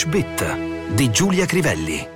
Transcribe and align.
English 0.00 0.06
Bit 0.06 0.94
di 0.94 1.10
Giulia 1.10 1.44
Crivelli. 1.44 2.08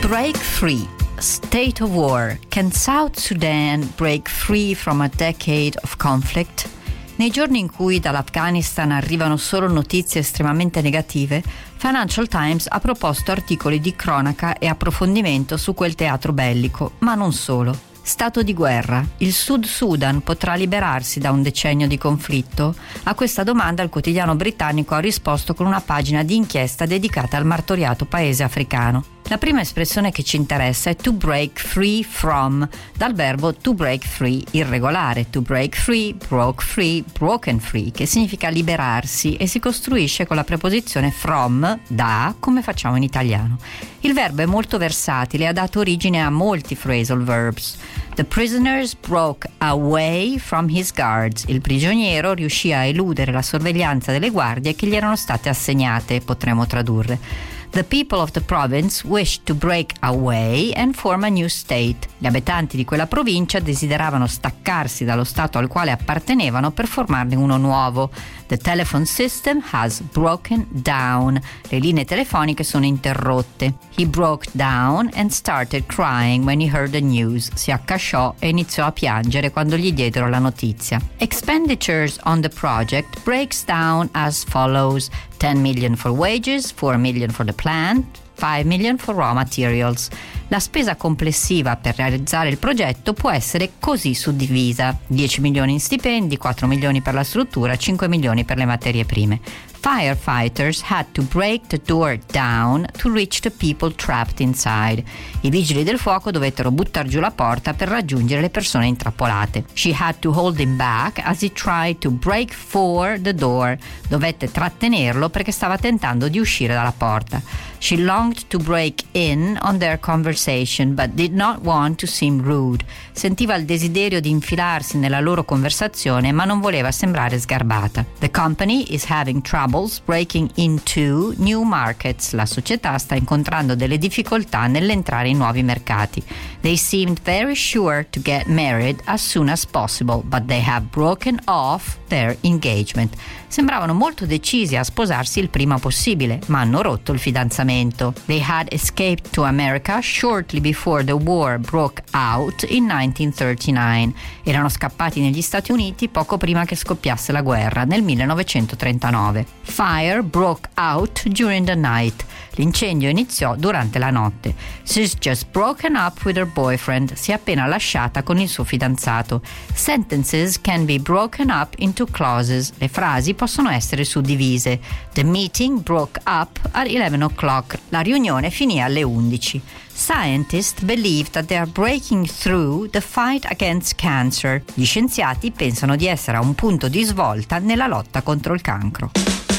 Break 0.00 0.36
free. 0.36 0.88
State 1.18 1.80
of 1.82 1.90
war. 1.90 2.36
Can 2.48 2.72
South 2.72 3.18
Sudan 3.18 3.88
break 3.96 4.28
free 4.28 4.74
from 4.74 5.00
a 5.00 5.08
decade 5.14 5.78
of 5.82 5.96
conflict? 5.96 6.68
Nei 7.16 7.30
giorni 7.30 7.60
in 7.60 7.70
cui 7.70 8.00
dall'Afghanistan 8.00 8.90
arrivano 8.90 9.36
solo 9.36 9.68
notizie 9.68 10.20
estremamente 10.20 10.82
negative, 10.82 11.42
Financial 11.76 12.26
Times 12.26 12.66
ha 12.68 12.80
proposto 12.80 13.30
articoli 13.30 13.78
di 13.78 13.94
cronaca 13.94 14.58
e 14.58 14.66
approfondimento 14.66 15.56
su 15.56 15.74
quel 15.74 15.94
teatro 15.94 16.32
bellico, 16.32 16.92
ma 16.98 17.14
non 17.14 17.32
solo. 17.32 17.85
Stato 18.06 18.44
di 18.44 18.54
guerra. 18.54 19.04
Il 19.16 19.32
Sud 19.32 19.64
Sudan 19.64 20.22
potrà 20.22 20.54
liberarsi 20.54 21.18
da 21.18 21.32
un 21.32 21.42
decennio 21.42 21.88
di 21.88 21.98
conflitto? 21.98 22.72
A 23.02 23.16
questa 23.16 23.42
domanda 23.42 23.82
il 23.82 23.88
quotidiano 23.88 24.36
britannico 24.36 24.94
ha 24.94 25.00
risposto 25.00 25.54
con 25.54 25.66
una 25.66 25.80
pagina 25.80 26.22
di 26.22 26.36
inchiesta 26.36 26.86
dedicata 26.86 27.36
al 27.36 27.44
martoriato 27.44 28.04
paese 28.04 28.44
africano. 28.44 29.15
La 29.28 29.38
prima 29.38 29.60
espressione 29.60 30.12
che 30.12 30.22
ci 30.22 30.36
interessa 30.36 30.88
è 30.88 30.94
to 30.94 31.12
break 31.12 31.58
free 31.58 32.04
from, 32.04 32.66
dal 32.96 33.12
verbo 33.12 33.52
to 33.52 33.74
break 33.74 34.06
free 34.06 34.44
irregolare, 34.52 35.28
to 35.30 35.40
break 35.40 35.74
free, 35.74 36.14
broke 36.14 36.62
free, 36.62 37.02
broken 37.12 37.58
free, 37.58 37.90
che 37.90 38.06
significa 38.06 38.48
liberarsi 38.48 39.34
e 39.34 39.48
si 39.48 39.58
costruisce 39.58 40.28
con 40.28 40.36
la 40.36 40.44
preposizione 40.44 41.10
from, 41.10 41.80
da, 41.88 42.36
come 42.38 42.62
facciamo 42.62 42.94
in 42.94 43.02
italiano. 43.02 43.58
Il 44.00 44.12
verbo 44.12 44.42
è 44.42 44.46
molto 44.46 44.78
versatile 44.78 45.42
e 45.42 45.46
ha 45.48 45.52
dato 45.52 45.80
origine 45.80 46.22
a 46.22 46.30
molti 46.30 46.76
phrasal 46.76 47.24
verbs. 47.24 47.78
The 48.14 48.24
prisoners 48.24 48.94
broke 48.94 49.50
away 49.58 50.38
from 50.38 50.68
his 50.68 50.92
guards. 50.92 51.42
Il 51.48 51.60
prigioniero 51.60 52.32
riuscì 52.32 52.72
a 52.72 52.84
eludere 52.84 53.32
la 53.32 53.42
sorveglianza 53.42 54.12
delle 54.12 54.30
guardie 54.30 54.76
che 54.76 54.86
gli 54.86 54.94
erano 54.94 55.16
state 55.16 55.48
assegnate, 55.48 56.20
potremmo 56.20 56.64
tradurre. 56.64 57.54
The 57.76 57.84
people 57.84 58.20
of 58.20 58.30
the 58.30 58.40
province 58.40 59.04
wished 59.04 59.44
to 59.44 59.54
break 59.54 59.92
away 60.00 60.72
and 60.72 60.94
form 60.94 61.24
a 61.24 61.28
new 61.28 61.46
state. 61.46 62.08
Gli 62.16 62.24
abitanti 62.24 62.74
di 62.74 62.86
quella 62.86 63.06
provincia 63.06 63.58
desideravano 63.58 64.26
staccarsi 64.26 65.04
dallo 65.04 65.24
stato 65.24 65.58
al 65.58 65.68
quale 65.68 65.90
appartenevano 65.90 66.70
per 66.70 66.86
formarne 66.86 67.36
uno 67.36 67.58
nuovo. 67.58 68.08
The 68.46 68.56
telephone 68.56 69.04
system 69.04 69.62
has 69.72 70.00
broken 70.00 70.66
down. 70.70 71.38
Le 71.68 71.78
linee 71.78 72.06
telefoniche 72.06 72.64
sono 72.64 72.86
interrotte. 72.86 73.74
He 73.94 74.06
broke 74.06 74.46
down 74.52 75.10
and 75.12 75.28
started 75.30 75.84
crying 75.84 76.44
when 76.46 76.60
he 76.60 76.70
heard 76.74 76.92
the 76.92 77.00
news. 77.02 77.50
Si 77.52 77.70
accasciò 77.70 78.36
e 78.38 78.48
iniziò 78.48 78.86
a 78.86 78.92
piangere 78.92 79.50
quando 79.50 79.76
gli 79.76 79.92
diedero 79.92 80.30
la 80.30 80.38
notizia. 80.38 80.98
Expenditures 81.18 82.18
on 82.22 82.40
the 82.40 82.48
project 82.48 83.22
breaks 83.22 83.66
down 83.66 84.08
as 84.12 84.44
follows: 84.44 85.10
10 85.36 85.60
million 85.60 85.96
for 85.96 86.10
wages, 86.10 86.72
4 86.72 86.96
million 86.96 87.30
for 87.30 87.44
the 87.44 87.52
plant, 87.52 88.04
5 88.36 88.64
million 88.64 88.98
for 88.98 89.14
raw 89.14 89.32
materials. 89.32 90.08
La 90.48 90.60
spesa 90.60 90.94
complessiva 90.94 91.76
per 91.76 91.96
realizzare 91.96 92.50
il 92.50 92.58
progetto 92.58 93.12
può 93.12 93.30
essere 93.30 93.72
così 93.80 94.14
suddivisa: 94.14 94.96
10 95.06 95.40
milioni 95.40 95.72
in 95.72 95.80
stipendi, 95.80 96.36
4 96.36 96.66
milioni 96.66 97.00
per 97.00 97.14
la 97.14 97.24
struttura, 97.24 97.76
5 97.76 98.08
milioni 98.08 98.44
per 98.44 98.56
le 98.56 98.64
materie 98.64 99.04
prime. 99.04 99.40
Firefighters 99.86 100.80
had 100.80 101.06
to 101.12 101.22
break 101.22 101.68
the 101.68 101.78
door 101.78 102.18
down 102.32 102.88
to 102.98 103.08
reach 103.08 103.40
the 103.42 103.52
people 103.52 103.94
trapped 103.94 104.40
inside. 104.40 105.04
I 105.42 105.48
vigili 105.48 105.84
del 105.84 106.00
fuoco 106.00 106.32
dovettero 106.32 106.72
buttare 106.72 107.06
giù 107.06 107.20
la 107.20 107.30
porta 107.30 107.72
per 107.72 107.86
raggiungere 107.86 108.40
le 108.40 108.50
persone 108.50 108.88
intrappolate. 108.88 109.64
She 109.74 109.94
had 109.96 110.16
to 110.18 110.32
hold 110.32 110.58
him 110.58 110.76
back 110.76 111.20
as 111.24 111.40
he 111.40 111.52
tried 111.52 111.98
to 111.98 112.10
break 112.10 112.52
for 112.52 113.20
the 113.20 113.32
door. 113.32 113.78
Dovette 114.08 114.50
trattenerlo 114.50 115.30
perché 115.30 115.52
stava 115.52 115.78
tentando 115.78 116.26
di 116.28 116.40
uscire 116.40 116.74
dalla 116.74 116.90
porta. 116.90 117.40
She 117.78 117.98
longed 117.98 118.48
to 118.48 118.58
break 118.58 119.04
in 119.12 119.56
on 119.62 119.78
their 119.78 120.00
conversation 120.00 120.94
but 120.94 121.10
did 121.10 121.32
not 121.32 121.60
want 121.62 122.00
to 122.00 122.08
seem 122.08 122.42
rude. 122.42 122.84
Sentiva 123.12 123.54
il 123.54 123.64
desiderio 123.64 124.20
di 124.20 124.30
infilarsi 124.30 124.98
nella 124.98 125.20
loro 125.20 125.44
conversazione 125.44 126.32
ma 126.32 126.44
non 126.44 126.58
voleva 126.58 126.90
sembrare 126.90 127.38
sgarbata. 127.38 128.04
The 128.18 128.32
company 128.32 128.92
is 128.92 129.04
having 129.08 129.42
troubles 129.76 130.00
breaking 130.00 130.50
into 130.54 131.34
new 131.36 131.62
markets. 131.62 132.32
La 132.32 132.46
società 132.46 132.96
sta 132.96 133.14
incontrando 133.14 133.74
delle 133.74 133.98
difficoltà 133.98 134.66
nell'entrare 134.66 135.28
in 135.28 135.36
nuovi 135.36 135.62
mercati. 135.62 136.22
They 136.60 136.76
seemed 136.76 137.20
very 137.22 137.54
sure 137.54 138.06
to 138.10 138.20
get 138.22 138.46
married 138.46 139.00
as 139.04 139.22
soon 139.22 139.48
as 139.50 139.66
possible, 139.66 140.22
but 140.24 140.46
they 140.46 140.62
have 140.62 140.86
broken 140.90 141.38
off 141.44 141.98
their 142.08 142.36
engagement. 142.40 143.14
Sembravano 143.48 143.94
molto 143.94 144.26
decisi 144.26 144.76
a 144.76 144.82
sposarsi 144.82 145.38
il 145.38 145.48
prima 145.48 145.78
possibile, 145.78 146.40
ma 146.46 146.60
hanno 146.60 146.82
rotto 146.82 147.12
il 147.12 147.18
fidanzamento. 147.18 148.12
They 148.26 148.42
had 148.44 148.68
escaped 148.70 149.30
to 149.30 149.44
America 149.44 150.00
shortly 150.00 150.60
before 150.60 151.04
the 151.04 151.12
war 151.12 151.58
broke 151.58 152.02
out 152.12 152.64
in 152.68 152.84
1939. 152.84 154.12
Erano 154.42 154.68
scappati 154.68 155.20
negli 155.20 155.42
Stati 155.42 155.70
Uniti 155.70 156.08
poco 156.08 156.36
prima 156.36 156.64
che 156.64 156.74
scoppiasse 156.76 157.30
la 157.32 157.42
guerra, 157.42 157.84
nel 157.84 158.02
1939. 158.02 159.46
Fire 159.66 160.22
broke 160.22 160.70
out 160.76 161.22
during 161.28 161.66
the 161.66 161.74
night. 161.74 162.24
L'incendio 162.52 163.10
iniziò 163.10 163.56
durante 163.56 163.98
la 163.98 164.10
notte. 164.10 164.54
She's 164.84 165.14
just 165.18 165.48
broken 165.50 165.94
up 165.94 166.24
with 166.24 166.38
her 166.38 166.46
boyfriend. 166.46 167.12
Si 167.12 167.30
è 167.30 167.34
appena 167.34 167.66
lasciata 167.66 168.22
con 168.22 168.38
il 168.38 168.48
suo 168.48 168.64
fidanzato. 168.64 169.42
Sentences 169.74 170.58
can 170.62 170.86
be 170.86 170.98
broken 170.98 171.50
up 171.50 171.74
into 171.78 172.06
clauses. 172.06 172.72
Le 172.78 172.88
frasi 172.88 173.34
possono 173.34 173.68
essere 173.68 174.04
suddivise. 174.04 174.80
The 175.12 175.24
meeting 175.24 175.82
broke 175.82 176.20
up 176.24 176.58
at 176.70 176.86
11 176.86 177.22
o'clock. 177.22 177.78
La 177.90 178.00
riunione 178.00 178.48
finì 178.48 178.80
alle 178.80 179.02
11. 179.02 179.60
Scientists 179.92 180.82
believe 180.82 181.30
that 181.30 181.46
they 181.46 181.58
are 181.58 181.70
breaking 181.70 182.26
through 182.26 182.88
the 182.88 183.00
fight 183.02 183.44
against 183.50 183.96
cancer. 183.96 184.62
Gli 184.72 184.86
scienziati 184.86 185.50
pensano 185.50 185.96
di 185.96 186.06
essere 186.06 186.38
a 186.38 186.40
un 186.40 186.54
punto 186.54 186.88
di 186.88 187.02
svolta 187.02 187.58
nella 187.58 187.86
lotta 187.86 188.22
contro 188.22 188.54
il 188.54 188.62
cancro. 188.62 189.55